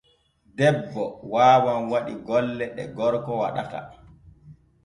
Debbo 0.57 1.03
waawan 1.31 1.81
waɗi 1.91 2.13
golle 2.27 2.65
ɗ 2.75 2.79
e 2.83 2.85
gorgo 2.97 3.33
waɗata. 3.41 3.79